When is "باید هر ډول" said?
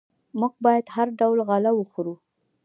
0.65-1.39